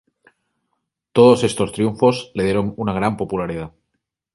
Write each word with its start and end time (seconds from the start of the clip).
Todos 1.11 1.43
estos 1.43 1.73
triunfos 1.73 2.31
le 2.33 2.43
dieron 2.45 2.73
una 2.75 2.91
gran 2.91 3.15
popularidad. 3.17 3.71